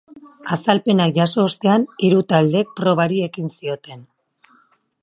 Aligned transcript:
Azalpenak 0.55 1.13
jaso 1.17 1.45
ostean, 1.49 1.85
hiru 2.07 2.25
taldeek 2.35 2.73
probari 2.81 3.21
ekin 3.31 3.55
zioten. 3.61 4.07